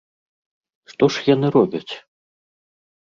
Што 0.93 1.05
ж 1.15 1.25
яны 1.35 1.47
робяць? 1.59 1.93